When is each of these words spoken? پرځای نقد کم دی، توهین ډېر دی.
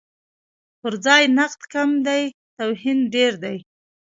پرځای 0.81 1.23
نقد 1.37 1.61
کم 1.73 1.89
دی، 2.05 2.23
توهین 2.57 2.99
ډېر 3.13 3.33
دی. 3.43 3.57